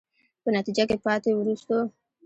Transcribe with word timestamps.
په 0.43 0.49
نتیجه 0.57 0.83
کې 0.89 0.97
پاتې، 1.05 1.29
وروستو. 1.35 1.77